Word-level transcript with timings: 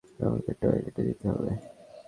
আমাকে 0.19 0.51
টয়লেটে 0.61 1.01
যেতে 1.07 1.25
হবে। 1.29 1.51